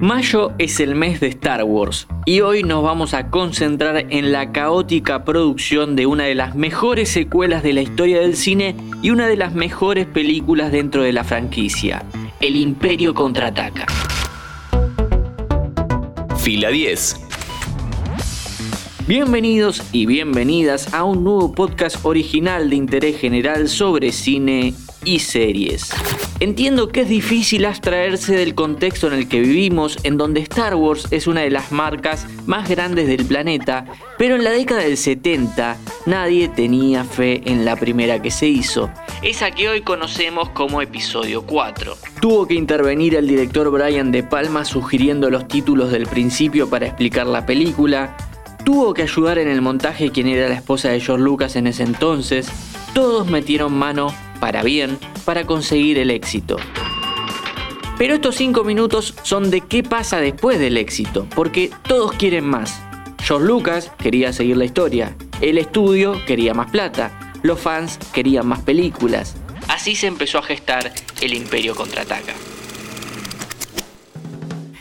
Mayo 0.00 0.52
es 0.58 0.78
el 0.80 0.94
mes 0.94 1.20
de 1.20 1.28
Star 1.28 1.64
Wars 1.64 2.06
y 2.26 2.40
hoy 2.40 2.62
nos 2.62 2.82
vamos 2.82 3.14
a 3.14 3.30
concentrar 3.30 4.06
en 4.10 4.30
la 4.30 4.52
caótica 4.52 5.24
producción 5.24 5.96
de 5.96 6.04
una 6.04 6.24
de 6.24 6.34
las 6.34 6.54
mejores 6.54 7.08
secuelas 7.08 7.62
de 7.62 7.72
la 7.72 7.80
historia 7.80 8.20
del 8.20 8.36
cine 8.36 8.76
y 9.00 9.08
una 9.08 9.26
de 9.26 9.38
las 9.38 9.54
mejores 9.54 10.04
películas 10.04 10.70
dentro 10.70 11.02
de 11.02 11.12
la 11.12 11.24
franquicia, 11.24 12.04
El 12.40 12.56
Imperio 12.56 13.14
contraataca. 13.14 13.86
Fila 16.36 16.68
10. 16.68 17.22
Bienvenidos 19.08 19.82
y 19.92 20.04
bienvenidas 20.04 20.92
a 20.92 21.04
un 21.04 21.24
nuevo 21.24 21.52
podcast 21.52 22.04
original 22.04 22.68
de 22.68 22.76
interés 22.76 23.18
general 23.18 23.68
sobre 23.68 24.12
cine 24.12 24.74
y 25.06 25.20
series. 25.20 25.90
Entiendo 26.40 26.88
que 26.88 27.02
es 27.02 27.08
difícil 27.08 27.64
abstraerse 27.64 28.36
del 28.36 28.54
contexto 28.54 29.06
en 29.06 29.14
el 29.14 29.28
que 29.28 29.40
vivimos, 29.40 29.96
en 30.02 30.18
donde 30.18 30.40
Star 30.40 30.74
Wars 30.74 31.08
es 31.10 31.26
una 31.26 31.40
de 31.40 31.50
las 31.50 31.72
marcas 31.72 32.26
más 32.44 32.68
grandes 32.68 33.06
del 33.06 33.24
planeta, 33.24 33.86
pero 34.18 34.36
en 34.36 34.44
la 34.44 34.50
década 34.50 34.82
del 34.82 34.98
70 34.98 35.78
nadie 36.04 36.48
tenía 36.48 37.04
fe 37.04 37.40
en 37.46 37.64
la 37.64 37.76
primera 37.76 38.20
que 38.20 38.30
se 38.30 38.48
hizo, 38.48 38.90
esa 39.22 39.50
que 39.50 39.68
hoy 39.68 39.80
conocemos 39.80 40.50
como 40.50 40.82
episodio 40.82 41.42
4. 41.46 41.96
Tuvo 42.20 42.46
que 42.46 42.54
intervenir 42.54 43.14
el 43.14 43.26
director 43.26 43.70
Brian 43.70 44.12
De 44.12 44.22
Palma 44.22 44.64
sugiriendo 44.64 45.30
los 45.30 45.48
títulos 45.48 45.90
del 45.90 46.06
principio 46.06 46.68
para 46.68 46.86
explicar 46.86 47.26
la 47.26 47.46
película, 47.46 48.16
tuvo 48.64 48.92
que 48.92 49.02
ayudar 49.02 49.38
en 49.38 49.48
el 49.48 49.62
montaje 49.62 50.10
quien 50.10 50.26
era 50.26 50.48
la 50.48 50.56
esposa 50.56 50.90
de 50.90 51.00
George 51.00 51.22
Lucas 51.22 51.56
en 51.56 51.68
ese 51.68 51.84
entonces, 51.84 52.48
todos 52.92 53.28
metieron 53.28 53.72
mano 53.72 54.12
para 54.40 54.62
bien, 54.62 54.98
para 55.24 55.44
conseguir 55.44 55.98
el 55.98 56.10
éxito. 56.10 56.56
Pero 57.98 58.14
estos 58.14 58.36
5 58.36 58.62
minutos 58.64 59.14
son 59.22 59.50
de 59.50 59.62
qué 59.62 59.82
pasa 59.82 60.20
después 60.20 60.58
del 60.58 60.76
éxito, 60.76 61.26
porque 61.34 61.70
todos 61.88 62.12
quieren 62.12 62.46
más. 62.46 62.82
George 63.22 63.46
Lucas 63.46 63.92
quería 63.98 64.32
seguir 64.32 64.56
la 64.56 64.66
historia, 64.66 65.16
el 65.40 65.58
estudio 65.58 66.22
quería 66.26 66.54
más 66.54 66.70
plata, 66.70 67.32
los 67.42 67.58
fans 67.58 67.98
querían 68.12 68.46
más 68.46 68.60
películas. 68.60 69.36
Así 69.68 69.96
se 69.96 70.06
empezó 70.06 70.38
a 70.38 70.42
gestar 70.42 70.92
el 71.20 71.34
Imperio 71.34 71.74
contraataca. 71.74 72.34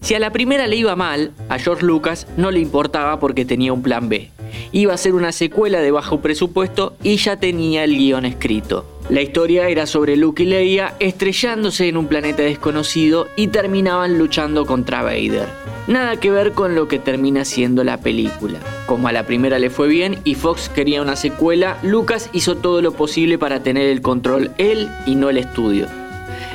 Si 0.00 0.14
a 0.14 0.18
la 0.18 0.30
primera 0.30 0.66
le 0.66 0.76
iba 0.76 0.94
mal, 0.96 1.32
a 1.48 1.58
George 1.58 1.84
Lucas 1.84 2.26
no 2.36 2.50
le 2.50 2.60
importaba 2.60 3.18
porque 3.18 3.44
tenía 3.44 3.72
un 3.72 3.82
plan 3.82 4.08
B. 4.08 4.30
Iba 4.72 4.94
a 4.94 4.98
ser 4.98 5.14
una 5.14 5.32
secuela 5.32 5.80
de 5.80 5.90
bajo 5.90 6.20
presupuesto 6.20 6.94
y 7.02 7.16
ya 7.16 7.36
tenía 7.38 7.84
el 7.84 7.96
guion 7.96 8.24
escrito. 8.24 8.84
La 9.08 9.22
historia 9.22 9.68
era 9.68 9.86
sobre 9.86 10.16
Luke 10.16 10.42
y 10.42 10.46
Leia 10.46 10.94
estrellándose 11.00 11.88
en 11.88 11.96
un 11.96 12.08
planeta 12.08 12.42
desconocido 12.42 13.26
y 13.36 13.48
terminaban 13.48 14.18
luchando 14.18 14.66
contra 14.66 15.02
Vader. 15.02 15.46
Nada 15.86 16.16
que 16.16 16.30
ver 16.30 16.52
con 16.52 16.74
lo 16.74 16.86
que 16.86 16.98
termina 16.98 17.46
siendo 17.46 17.82
la 17.82 18.00
película. 18.00 18.58
Como 18.86 19.08
a 19.08 19.12
la 19.12 19.24
primera 19.24 19.58
le 19.58 19.70
fue 19.70 19.88
bien 19.88 20.18
y 20.24 20.34
Fox 20.34 20.68
quería 20.68 21.00
una 21.00 21.16
secuela, 21.16 21.78
Lucas 21.82 22.28
hizo 22.34 22.58
todo 22.58 22.82
lo 22.82 22.92
posible 22.92 23.38
para 23.38 23.62
tener 23.62 23.86
el 23.86 24.02
control 24.02 24.50
él 24.58 24.90
y 25.06 25.14
no 25.14 25.30
el 25.30 25.38
estudio. 25.38 25.86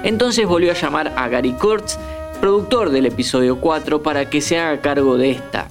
Entonces 0.03 0.45
volvió 0.45 0.71
a 0.71 0.75
llamar 0.75 1.13
a 1.15 1.27
Gary 1.29 1.53
Kurtz, 1.53 1.97
productor 2.39 2.91
del 2.91 3.07
episodio 3.07 3.59
4, 3.59 4.03
para 4.03 4.29
que 4.29 4.41
se 4.41 4.59
haga 4.59 4.81
cargo 4.81 5.17
de 5.17 5.31
esta. 5.31 5.69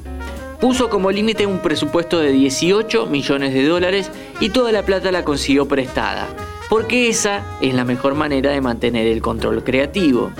Puso 0.62 0.88
como 0.88 1.10
límite 1.10 1.44
un 1.44 1.58
presupuesto 1.58 2.20
de 2.20 2.32
18 2.32 3.05
millones 3.05 3.52
de 3.52 3.66
dólares 3.66 4.10
y 4.41 4.48
toda 4.48 4.72
la 4.72 4.82
plata 4.82 5.12
la 5.12 5.27
consiguió 5.27 5.68
prestada 5.68 6.27
porque 6.72 7.10
esa 7.10 7.44
es 7.60 7.74
la 7.74 7.84
mejor 7.84 8.14
manera 8.14 8.50
de 8.50 8.62
mantener 8.62 9.06
el 9.06 9.20
control 9.20 9.62
creativo. 9.62 10.33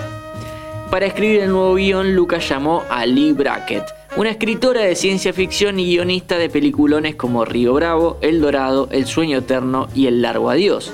Para 0.89 1.05
escribir 1.05 1.41
el 1.41 1.51
nuevo 1.51 1.75
guion, 1.75 2.15
Lucas 2.15 2.49
llamó 2.49 2.81
a 2.89 3.05
Lee 3.05 3.33
Brackett, 3.33 3.83
una 4.17 4.31
escritora 4.31 4.81
de 4.81 4.95
ciencia 4.95 5.31
ficción 5.31 5.79
y 5.79 5.85
guionista 5.85 6.39
de 6.39 6.49
peliculones 6.49 7.13
como 7.13 7.45
Río 7.45 7.75
Bravo, 7.75 8.17
El 8.21 8.41
Dorado, 8.41 8.89
El 8.91 9.05
Sueño 9.05 9.37
Eterno 9.37 9.87
y 9.93 10.07
El 10.07 10.23
Largo 10.23 10.49
Adiós. 10.49 10.91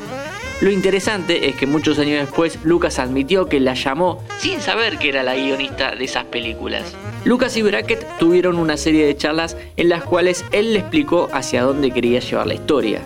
Lo 0.61 0.71
interesante 0.71 1.47
es 1.47 1.55
que 1.55 1.65
muchos 1.65 1.99
años 1.99 2.19
después 2.19 2.59
Lucas 2.65 2.99
admitió 2.99 3.47
que 3.47 3.61
la 3.61 3.75
llamó 3.75 4.21
sin 4.39 4.59
saber 4.59 4.97
que 4.97 5.07
era 5.07 5.23
la 5.23 5.35
guionista 5.35 5.95
de 5.95 6.03
esas 6.03 6.25
películas. 6.25 6.95
Lucas 7.23 7.55
y 7.55 7.61
Brackett 7.61 8.05
tuvieron 8.17 8.57
una 8.57 8.75
serie 8.75 9.05
de 9.05 9.15
charlas 9.15 9.55
en 9.77 9.87
las 9.87 10.03
cuales 10.03 10.43
él 10.51 10.73
le 10.73 10.79
explicó 10.79 11.29
hacia 11.31 11.63
dónde 11.63 11.91
quería 11.91 12.19
llevar 12.19 12.47
la 12.47 12.55
historia. 12.55 13.01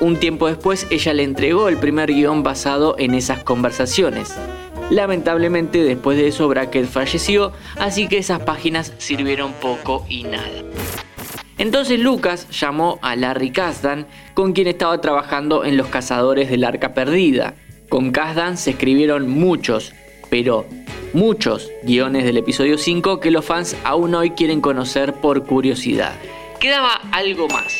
Un 0.00 0.16
tiempo 0.16 0.48
después 0.48 0.88
ella 0.90 1.14
le 1.14 1.22
entregó 1.22 1.68
el 1.68 1.76
primer 1.76 2.12
guion 2.12 2.42
basado 2.42 2.96
en 2.98 3.14
esas 3.14 3.44
conversaciones. 3.44 4.34
Lamentablemente 4.90 5.84
después 5.84 6.18
de 6.18 6.26
eso 6.26 6.48
Brackett 6.48 6.86
falleció, 6.86 7.52
así 7.78 8.08
que 8.08 8.18
esas 8.18 8.40
páginas 8.40 8.92
sirvieron 8.98 9.52
poco 9.52 10.04
y 10.08 10.24
nada. 10.24 10.64
Entonces 11.60 12.00
Lucas 12.00 12.48
llamó 12.58 12.98
a 13.02 13.16
Larry 13.16 13.50
Kasdan, 13.50 14.06
con 14.32 14.54
quien 14.54 14.66
estaba 14.66 14.98
trabajando 15.02 15.62
en 15.66 15.76
Los 15.76 15.88
Cazadores 15.88 16.48
del 16.48 16.64
Arca 16.64 16.94
Perdida. 16.94 17.54
Con 17.90 18.12
Kasdan 18.12 18.56
se 18.56 18.70
escribieron 18.70 19.28
muchos, 19.28 19.92
pero 20.30 20.64
muchos 21.12 21.70
guiones 21.82 22.24
del 22.24 22.38
episodio 22.38 22.78
5 22.78 23.20
que 23.20 23.30
los 23.30 23.44
fans 23.44 23.76
aún 23.84 24.14
hoy 24.14 24.30
quieren 24.30 24.62
conocer 24.62 25.12
por 25.12 25.44
curiosidad. 25.44 26.14
Quedaba 26.60 26.94
algo 27.12 27.46
más 27.48 27.78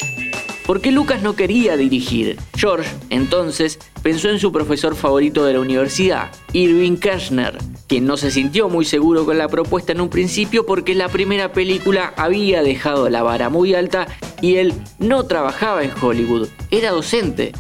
porque 0.71 0.93
Lucas 0.93 1.21
no 1.21 1.35
quería 1.35 1.77
dirigir. 1.77 2.39
George, 2.55 2.89
entonces, 3.11 3.81
pensó 4.05 4.29
en 4.29 4.39
su 4.39 4.53
profesor 4.53 4.95
favorito 4.95 5.45
de 5.45 5.55
la 5.55 5.59
universidad, 5.59 6.31
Irving 6.53 6.97
Kirchner, 6.97 7.59
quien 7.89 8.07
no 8.07 8.17
se 8.17 8.31
sintió 8.31 8.69
muy 8.69 8.85
seguro 8.85 9.25
con 9.25 9.37
la 9.37 9.49
propuesta 9.49 9.91
en 9.91 10.01
un 10.01 10.11
principio 10.11 10.65
porque 10.67 10.95
la 10.95 11.09
primera 11.09 11.53
película 11.53 12.15
había 12.17 12.63
dejado 12.63 13.11
la 13.11 13.25
vara 13.25 13.49
muy 13.49 13.75
alta 13.75 14.07
y 14.43 14.59
él 14.59 14.73
no 15.01 15.25
trabajaba 15.25 15.83
en 15.83 15.91
Hollywood, 16.01 16.47
era 16.71 16.93
docente. 16.93 17.51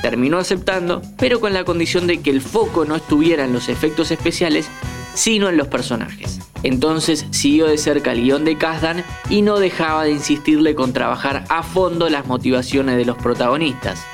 Terminó 0.00 0.38
aceptando, 0.38 1.02
pero 1.18 1.40
con 1.40 1.52
la 1.52 1.64
condición 1.64 2.06
de 2.06 2.22
que 2.22 2.30
el 2.30 2.42
foco 2.42 2.84
no 2.84 2.94
estuviera 2.94 3.44
en 3.44 3.52
los 3.52 3.68
efectos 3.68 4.12
especiales, 4.12 4.68
sino 5.14 5.48
en 5.48 5.56
los 5.56 5.68
personajes. 5.68 6.40
Entonces 6.62 7.26
siguió 7.30 7.66
de 7.66 7.78
cerca 7.78 8.12
el 8.12 8.22
guion 8.22 8.44
de 8.44 8.56
Kazdan 8.56 9.04
y 9.28 9.42
no 9.42 9.58
dejaba 9.58 10.04
de 10.04 10.12
insistirle 10.12 10.74
con 10.74 10.92
trabajar 10.92 11.44
a 11.48 11.62
fondo 11.62 12.08
las 12.08 12.26
motivaciones 12.26 12.96
de 12.96 13.04
los 13.04 13.16
protagonistas. 13.16 14.04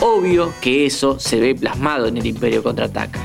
Obvio 0.00 0.52
que 0.60 0.84
eso 0.84 1.20
se 1.20 1.38
ve 1.38 1.54
plasmado 1.54 2.08
en 2.08 2.16
el 2.16 2.26
Imperio 2.26 2.62
Contraataca. 2.62 3.20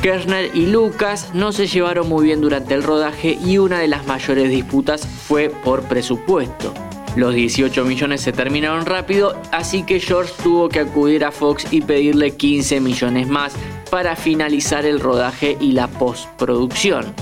Kirchner 0.00 0.54
y 0.54 0.66
Lucas 0.66 1.30
no 1.34 1.50
se 1.50 1.66
llevaron 1.66 2.08
muy 2.08 2.26
bien 2.26 2.40
durante 2.40 2.74
el 2.74 2.84
rodaje 2.84 3.36
y 3.44 3.58
una 3.58 3.80
de 3.80 3.88
las 3.88 4.06
mayores 4.06 4.48
disputas 4.50 5.04
fue 5.04 5.48
por 5.48 5.82
presupuesto. 5.82 6.72
Los 7.16 7.34
18 7.34 7.86
millones 7.86 8.20
se 8.20 8.32
terminaron 8.32 8.84
rápido, 8.84 9.40
así 9.50 9.84
que 9.84 10.00
George 10.00 10.34
tuvo 10.42 10.68
que 10.68 10.80
acudir 10.80 11.24
a 11.24 11.32
Fox 11.32 11.66
y 11.70 11.80
pedirle 11.80 12.36
15 12.36 12.78
millones 12.80 13.26
más 13.26 13.54
para 13.90 14.16
finalizar 14.16 14.84
el 14.84 15.00
rodaje 15.00 15.56
y 15.58 15.72
la 15.72 15.88
postproducción. 15.88 17.14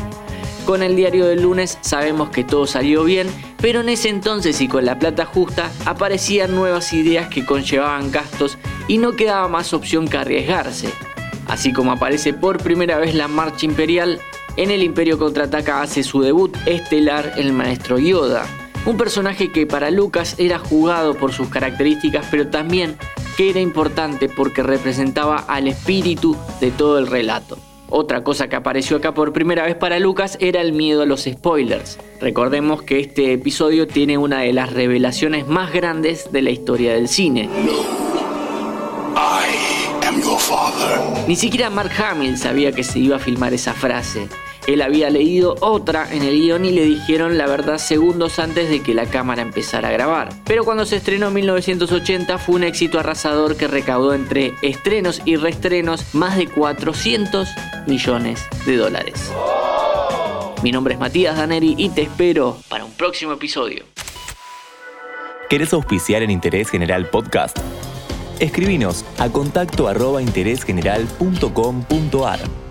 Con 0.66 0.82
el 0.82 0.96
diario 0.96 1.26
del 1.26 1.42
lunes 1.42 1.78
sabemos 1.80 2.30
que 2.30 2.42
todo 2.42 2.66
salió 2.66 3.04
bien, 3.04 3.28
pero 3.60 3.82
en 3.82 3.88
ese 3.88 4.08
entonces 4.08 4.60
y 4.60 4.66
con 4.66 4.84
la 4.84 4.98
plata 4.98 5.26
justa 5.26 5.70
aparecían 5.84 6.56
nuevas 6.56 6.92
ideas 6.92 7.28
que 7.28 7.46
conllevaban 7.46 8.10
gastos 8.10 8.58
y 8.88 8.98
no 8.98 9.12
quedaba 9.12 9.46
más 9.46 9.72
opción 9.74 10.08
que 10.08 10.16
arriesgarse. 10.16 10.88
Así 11.46 11.72
como 11.72 11.92
aparece 11.92 12.32
por 12.32 12.60
primera 12.60 12.98
vez 12.98 13.14
la 13.14 13.28
marcha 13.28 13.64
imperial, 13.64 14.18
en 14.56 14.72
el 14.72 14.82
Imperio 14.82 15.18
Contraataca 15.18 15.82
hace 15.82 16.02
su 16.02 16.20
debut 16.20 16.56
estelar 16.66 17.34
el 17.36 17.52
maestro 17.52 17.98
Yoda, 17.98 18.46
un 18.86 18.96
personaje 18.96 19.50
que 19.50 19.66
para 19.66 19.90
Lucas 19.90 20.34
era 20.38 20.58
jugado 20.58 21.14
por 21.14 21.32
sus 21.32 21.48
características, 21.48 22.26
pero 22.30 22.48
también 22.48 22.96
que 23.36 23.50
era 23.50 23.60
importante 23.60 24.28
porque 24.28 24.62
representaba 24.62 25.36
al 25.36 25.68
espíritu 25.68 26.36
de 26.60 26.70
todo 26.70 26.98
el 26.98 27.06
relato. 27.06 27.58
Otra 27.88 28.24
cosa 28.24 28.48
que 28.48 28.56
apareció 28.56 28.96
acá 28.96 29.14
por 29.14 29.32
primera 29.32 29.64
vez 29.64 29.76
para 29.76 29.98
Lucas 29.98 30.36
era 30.40 30.60
el 30.60 30.72
miedo 30.72 31.02
a 31.02 31.06
los 31.06 31.24
spoilers. 31.24 31.98
Recordemos 32.20 32.82
que 32.82 33.00
este 33.00 33.32
episodio 33.32 33.86
tiene 33.86 34.18
una 34.18 34.40
de 34.40 34.52
las 34.52 34.72
revelaciones 34.72 35.46
más 35.46 35.72
grandes 35.72 36.32
de 36.32 36.42
la 36.42 36.50
historia 36.50 36.94
del 36.94 37.08
cine. 37.08 37.48
Ni 41.28 41.36
siquiera 41.36 41.70
Mark 41.70 41.92
Hamill 42.02 42.36
sabía 42.36 42.72
que 42.72 42.84
se 42.84 42.98
iba 42.98 43.16
a 43.16 43.18
filmar 43.18 43.54
esa 43.54 43.72
frase. 43.72 44.28
Él 44.66 44.82
había 44.82 45.10
leído 45.10 45.56
otra 45.60 46.08
en 46.10 46.22
el 46.22 46.40
guion 46.40 46.64
y 46.64 46.72
le 46.72 46.84
dijeron 46.84 47.36
la 47.36 47.46
verdad 47.46 47.76
segundos 47.78 48.38
antes 48.38 48.70
de 48.70 48.82
que 48.82 48.94
la 48.94 49.04
cámara 49.06 49.42
empezara 49.42 49.88
a 49.88 49.92
grabar. 49.92 50.30
Pero 50.44 50.64
cuando 50.64 50.86
se 50.86 50.96
estrenó 50.96 51.28
en 51.28 51.34
1980 51.34 52.38
fue 52.38 52.54
un 52.54 52.64
éxito 52.64 52.98
arrasador 52.98 53.56
que 53.56 53.68
recaudó 53.68 54.14
entre 54.14 54.54
estrenos 54.62 55.20
y 55.24 55.36
reestrenos 55.36 56.14
más 56.14 56.36
de 56.36 56.48
400 56.48 57.48
millones 57.86 58.48
de 58.64 58.76
dólares. 58.76 59.30
Mi 60.62 60.72
nombre 60.72 60.94
es 60.94 61.00
Matías 61.00 61.36
Daneri 61.36 61.74
y 61.76 61.90
te 61.90 62.00
espero 62.02 62.56
para 62.68 62.86
un 62.86 62.92
próximo 62.92 63.32
episodio. 63.32 63.84
¿Querés 65.50 65.74
auspiciar 65.74 66.22
en 66.22 66.30
Interés 66.30 66.70
General 66.70 67.10
Podcast? 67.10 67.58
Escribinos 68.40 69.04
a 69.18 69.28
contacto 69.28 69.90
interésgeneral.com.ar 70.20 72.63